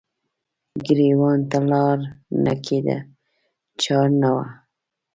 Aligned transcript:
ګریوان 0.85 1.39
ته 1.49 1.59
لار 1.69 1.97
نه 2.43 2.53
کیده 2.65 2.97
چار 3.81 4.07
نه 4.21 4.29
وه 4.35 4.45